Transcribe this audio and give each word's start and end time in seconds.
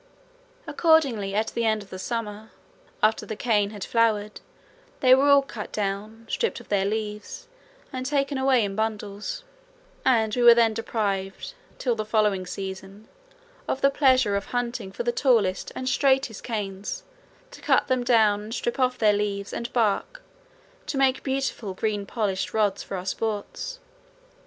Accordingly 0.65 1.35
at 1.35 1.49
the 1.49 1.63
end 1.63 1.83
of 1.83 1.91
the 1.91 1.99
summer, 1.99 2.49
after 3.03 3.23
the 3.23 3.35
cane 3.35 3.69
had 3.69 3.83
flowered, 3.83 4.41
they 4.99 5.13
were 5.13 5.27
all 5.29 5.43
cut 5.43 5.71
down, 5.71 6.25
stripped 6.27 6.59
of 6.59 6.69
their 6.69 6.85
leaves, 6.85 7.47
and 7.93 8.03
taken 8.03 8.39
away 8.39 8.65
in 8.65 8.75
bundles, 8.75 9.43
and 10.03 10.35
we 10.35 10.41
were 10.41 10.55
then 10.55 10.73
deprived 10.73 11.53
till 11.77 11.93
the 11.93 12.03
following 12.03 12.47
season 12.47 13.09
of 13.67 13.81
the 13.81 13.91
pleasure 13.91 14.35
of 14.35 14.45
hunting 14.45 14.91
for 14.91 15.03
the 15.03 15.11
tallest 15.11 15.71
and 15.75 15.87
straightest 15.87 16.41
canes 16.43 17.03
to 17.51 17.61
cut 17.61 17.87
them 17.87 18.03
down 18.03 18.41
and 18.41 18.55
strip 18.55 18.79
off 18.79 18.99
leaves 19.03 19.53
and 19.53 19.71
bark 19.71 20.23
to 20.87 20.97
make 20.97 21.21
beautiful 21.21 21.75
green 21.75 22.07
polished 22.07 22.55
rods 22.55 22.81
for 22.81 22.97
our 22.97 23.05
sports. 23.05 23.79